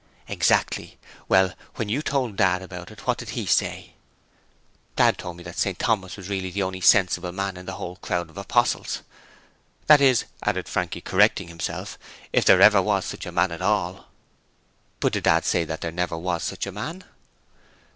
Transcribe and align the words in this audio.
'Exactly: 0.27 0.97
well, 1.29 1.53
when 1.75 1.87
you 1.87 2.01
told 2.01 2.35
Dad 2.35 2.63
about 2.63 2.89
it 2.89 3.05
what 3.05 3.19
did 3.19 3.29
he 3.37 3.45
say?' 3.45 3.93
'Dad 4.95 5.19
told 5.19 5.37
me 5.37 5.43
that 5.43 5.49
really 5.53 5.59
St 5.59 5.77
Thomas 5.77 6.17
was 6.17 6.27
the 6.27 6.63
only 6.63 6.81
sensible 6.81 7.31
man 7.31 7.55
in 7.55 7.67
the 7.67 7.73
whole 7.75 7.97
crowd 7.97 8.31
of 8.31 8.35
Apostles. 8.35 9.03
That 9.85 10.01
is,' 10.01 10.25
added 10.41 10.67
Frankie, 10.67 11.01
correcting 11.01 11.49
himself, 11.49 11.99
'if 12.33 12.45
there 12.45 12.63
ever 12.63 12.81
was 12.81 13.05
such 13.05 13.27
a 13.27 13.31
man 13.31 13.51
at 13.51 13.61
all.' 13.61 14.07
'But 14.99 15.13
did 15.13 15.25
Dad 15.25 15.45
say 15.45 15.65
that 15.65 15.81
there 15.81 15.91
never 15.91 16.17
was 16.17 16.41
such 16.43 16.65
a 16.65 16.71
man?' 16.71 17.03